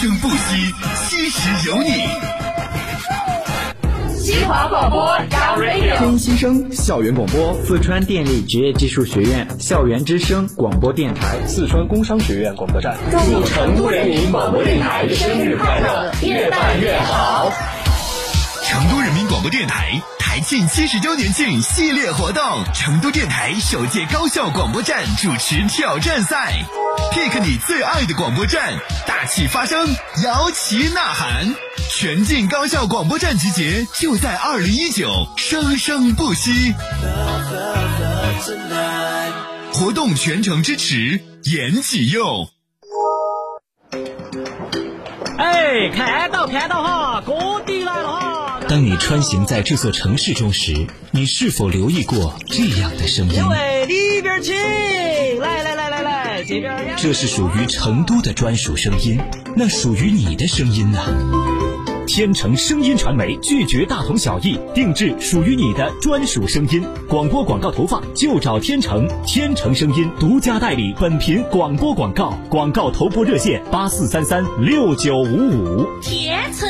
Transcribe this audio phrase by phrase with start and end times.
[0.00, 0.74] 生生不息，
[1.10, 2.08] 七十有你。
[4.16, 5.06] 新华广播
[5.58, 17.52] Radio，听新生校园广播，四川电力职业技术学院校园之声广播电台，四川工商学院广播站，祝成都人民广播电台生日快乐，越办越好。
[18.64, 26.54] 成都人民广播电台台庆七十周年庆系列活动，成都电台首届高校广播站主持挑战赛
[27.10, 29.88] ，pick 你最爱的广播站，大气发声，
[30.22, 31.52] 摇旗呐喊，
[31.90, 36.74] 全境高校广播站集结，就在二零一九，生生不息。
[39.72, 42.48] 活动全程支持严启佑。
[45.38, 47.79] 哎，看到看到哈，哥弟来了哈！
[48.80, 53.34] 当你穿行在这座城市中时，你是否留意过这样的声音？
[53.86, 54.54] 里边请，
[55.38, 56.94] 来来来来来，这边。
[56.96, 59.20] 这是属于成都的专属声音，
[59.54, 60.98] 那属于你的声音呢？
[62.06, 66.82] 天成声音传媒拒绝大同小异，定制属于你的专属声音。
[67.06, 75.86] 广播广告投放就找天成，天成声音独家代理本频广播广告，广告投播热线八四三三六九五五。
[76.02, 76.66] 天成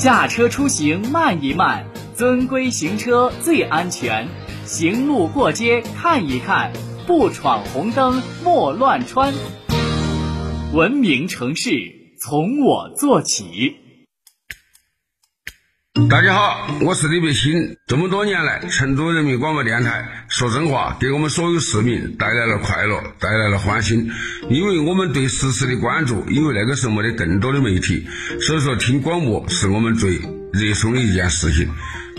[0.00, 1.84] 驾车出行慢一慢，
[2.14, 4.26] 遵规行车最安全。
[4.64, 6.72] 行路过街看一看，
[7.06, 9.34] 不闯红灯莫乱穿。
[10.72, 11.70] 文明城市
[12.18, 13.76] 从我做起。
[15.92, 17.76] 大家好，我是李北新。
[17.88, 24.08] 这么多年来，成都人民广播电台说真话，给我们所有市民带来了快乐，带来了欢心。
[24.48, 28.06] 因为我们对时事的关注，因为那个时候没得更多的媒体，
[28.40, 30.20] 所以说听广播是我们最
[30.52, 31.68] 热衷的一件事情。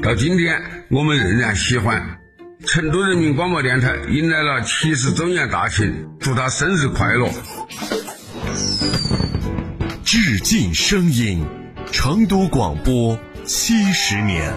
[0.03, 2.19] 到今天，我们仍然喜欢。
[2.65, 7.29] 成都人民广播电台迎来了七十周年大庆，祝他生日快乐！
[10.03, 11.45] 致敬声音，
[11.93, 14.53] 成都广播七十年。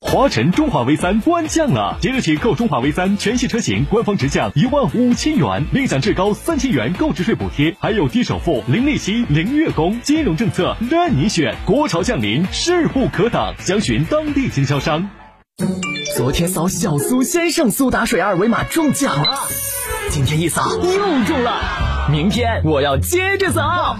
[0.00, 11.54] 华晨中华 V 三官降了，即日起购中华 V 三全系车型，官方直降一万五千元，另享至高三千元购置税补贴，还有低首付、零利息、零月供，金融政策任你选。
[11.66, 15.08] 国潮降临，势不可挡，详询当地经销商。
[16.16, 19.40] 昨天扫小苏先生苏打水二维码中奖了，
[20.10, 21.60] 今天一扫又中了，
[22.10, 23.94] 明天我要接着扫。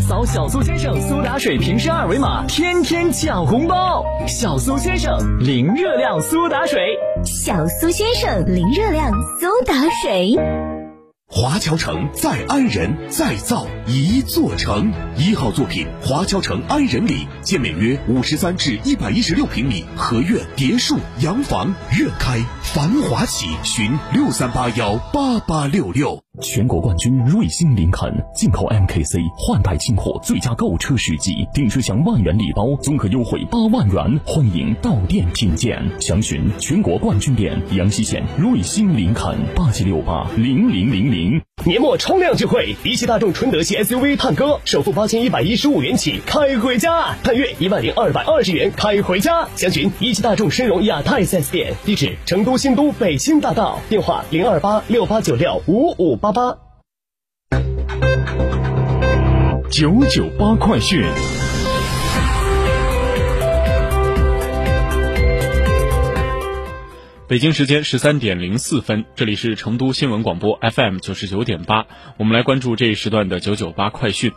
[0.00, 4.02] 扫小苏先生苏打水瓶身二维码，天天抢红包。
[4.26, 6.80] 小苏先生零热量苏打水，
[7.24, 10.34] 小苏先生零热量苏打水。
[11.28, 22.38] 华侨城在安仁再造一座城，一号作品华侨城安仁里，建面约五十三至一百一十六平米，合院、别墅、洋房院开，
[22.74, 26.20] 繁华起，寻六三八幺八八六六。
[26.42, 35.82] 全国冠军瑞星林肯进口 MKC 换代进货最佳购车时机，订车享万元礼包，综合优惠八万元，欢迎到店品鉴。
[36.00, 41.40] 详询全国冠军店阳西县瑞星林肯八七六八零零零零。
[41.64, 49.48] 年末冲量聚会，一汽大众纯德系 SUV 探歌，首付八千一百一十五元起开回家，探岳一万零二百二十元开回家。
[49.56, 56.58] 详询一汽大众申荣亚太 4S 店，地址成都新都北新大道，电话零二八六八九六五五八八。
[59.68, 61.02] 九九八快讯。
[67.28, 71.84] 北京时间十三点零四分，这里是成都新闻广播 FM 九十九点八，
[72.18, 74.30] 我们来关注这一时段的九九八快讯。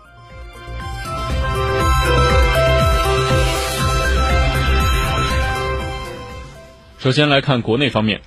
[6.98, 8.22] 首先来看国内方面，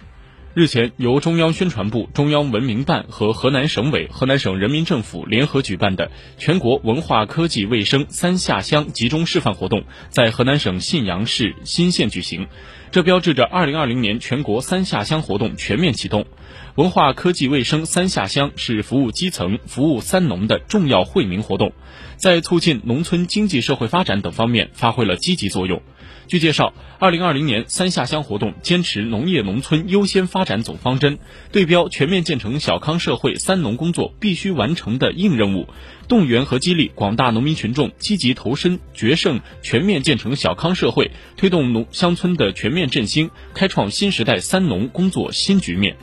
[0.55, 12.49] 日前，由中央宣传部、中央文明办和河南省委、河南省人民政府联合举办的全国文化科技卫生三下乡集中示范活动，在河南省信阳市新县举行。
[12.91, 16.27] 这标志着2020年全国三下乡活动全面启动。
[16.75, 21.73] 文化科技卫生三下乡是服务基层、服务三农的重要惠民活动，
[22.23, 25.83] 在促进农村经济社会发展等方面发挥了积极作用。
[26.29, 31.19] 据介绍，二零二零年三下乡活动坚持农业农村优先发展总方针，
[31.51, 35.67] 对标全面建成小康社会三农工作必须完成的硬任务，
[36.07, 45.97] 动员和激励广大农民群众积极投身决胜全面建成小康社会，推动农乡村的全面振兴，开创新时代三农工作新局面。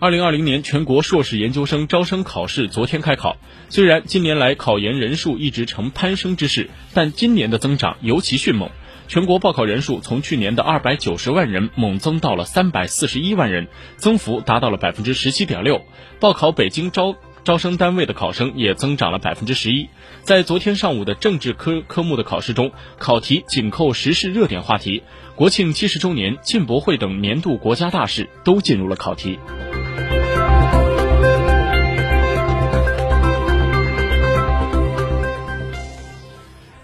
[0.00, 3.36] 二零二零年全国硕士研究生招生考试昨天开考。
[3.68, 8.70] 虽然近年来考研人数一直呈攀升之势，但今年的增长尤其迅猛。
[9.08, 15.82] 全国报考人数从去年的二百九十万人猛增到了三百四十一万人，增幅达到了百分之十七点六。
[16.18, 17.14] 报考北京招
[17.44, 19.90] 招生单位的考生也增长了百分之十一。
[20.22, 25.02] 在昨天上午的政治科科目的考试中，考题紧扣时事热点话题，
[25.34, 29.38] 国庆七十周年、进博会等年度国家大事都进入了考题。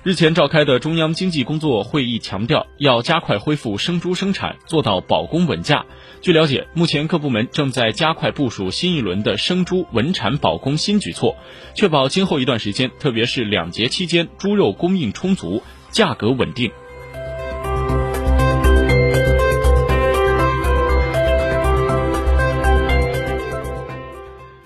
[0.06, 5.84] 日前召开的中央经济工作会议强调，要加快恢复生猪生产，做到保供稳价。
[6.20, 11.34] 据了解，目前各部门正在加快部署新一轮的生猪稳产保供新举措，
[11.74, 16.70] 确保今后一段时间，特别是两节期间，猪肉供应充足，价格稳定。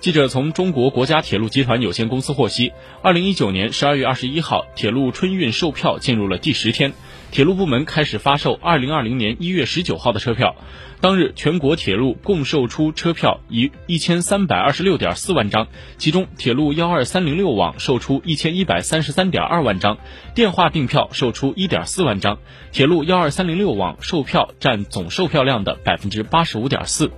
[0.00, 6.94] 记者从中国国家铁路集团有限公司获悉，二零一九年十二月二十一号，铁路春运售票进入了第十天，
[7.30, 10.56] 铁路部门开始发售二零二零年一月十九号的车票。
[11.02, 15.68] 当日，全国铁路共售出车票一一千三百二十六点四万张，
[15.98, 19.98] 其中铁路幺二三零六网售出一千一百三十三点二万张，
[20.34, 22.38] 电话订票售出一点四万张，
[22.72, 27.10] 铁路幺二三零六网售票占总售票量的百分之八十五点四。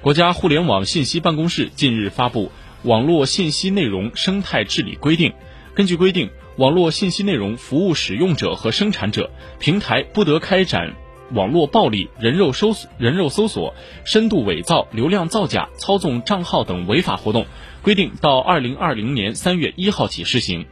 [0.00, 2.52] 国家互联网信息办公室近日发布
[2.88, 5.32] 《网络信息内容生态治理规定》。
[5.74, 10.94] 根据规定，网络信息内容服务使用者和生产者平台不得开展
[11.32, 13.74] 网络暴力、人肉搜索人肉搜索、
[14.04, 17.46] 深度伪造、流量造假、操纵账号等违法活动。
[17.82, 20.64] 规定到二零二零年三月一号起施行。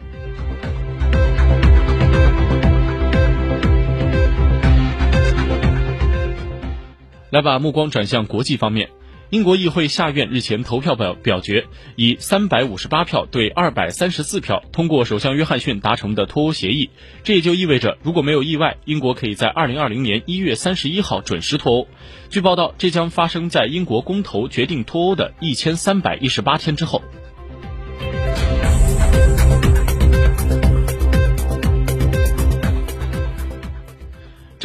[7.30, 8.88] 来，把目光转向国际方面。
[9.30, 16.90] 英国议会下院日前投票表表决，以三百五十八票对二百三十四票通过首相约翰逊达成的脱欧协议。
[17.24, 21.88] 这也就意味着，如果没有意外，英国可以在二零二零年一月三十一号准时脱欧。
[22.30, 27.02] 据报道，这将发生在英国公投决定脱欧的一千三百一十八天之后。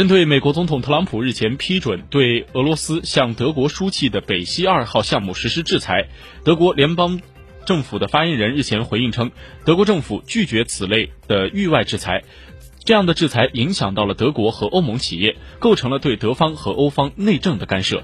[0.01, 6.07] 针对美国总统特朗普日前批准对俄罗斯向德国输气的北溪二号项目实施制裁，
[6.43, 7.21] 德国联邦
[7.67, 9.29] 政府的发言人日前回应称，
[9.63, 12.23] 德国政府拒绝此类的域外制裁，
[12.83, 18.01] 这样的制裁影响到了德国和欧盟企业，构成了对德方和欧方内政的干涉。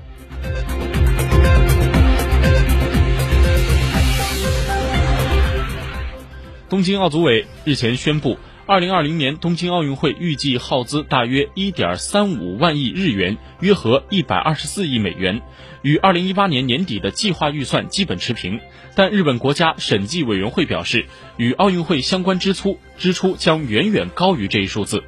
[6.70, 8.38] 东京奥组委日前宣布。
[8.68, 15.42] 二零二零年东京奥运会预计耗资大约一点三五万亿日元，约合一百二十四亿美元，
[15.84, 18.60] 与二零一八年年底的计划预算基本持平。
[18.94, 21.06] 但日本国家审计委员会表示，
[21.38, 25.02] 与奥运会相关支出支出将远远高于这一数字。